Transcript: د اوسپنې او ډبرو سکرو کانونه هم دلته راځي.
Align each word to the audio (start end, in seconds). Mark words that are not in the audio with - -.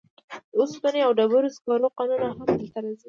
د 0.51 0.53
اوسپنې 0.59 1.01
او 1.07 1.11
ډبرو 1.17 1.53
سکرو 1.55 1.95
کانونه 1.97 2.25
هم 2.31 2.39
دلته 2.59 2.77
راځي. 2.83 2.97